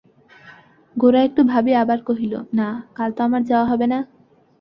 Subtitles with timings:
[0.95, 2.67] গোরা একটু ভাবিয়া আবার কহিল, না,
[2.95, 3.99] কাল তো আমার যাওয়া হবে না।